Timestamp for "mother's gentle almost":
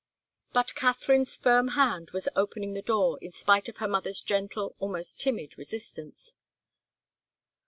3.87-5.19